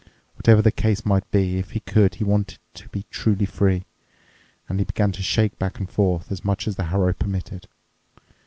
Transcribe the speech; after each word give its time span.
Whatever 0.35 0.63
the 0.63 0.71
case 0.71 1.05
might 1.05 1.29
be, 1.29 1.59
if 1.59 1.73
he 1.73 1.79
could 1.79 2.15
he 2.15 2.23
wanted 2.23 2.57
to 2.73 2.89
be 2.89 3.05
truly 3.11 3.45
free, 3.45 3.85
and 4.67 4.79
he 4.79 4.83
began 4.85 5.11
to 5.11 5.21
shake 5.21 5.59
back 5.59 5.77
and 5.77 5.87
forth, 5.87 6.31
as 6.31 6.43
much 6.43 6.67
as 6.67 6.75
the 6.75 6.85
harrow 6.85 7.13
permitted. 7.13 7.67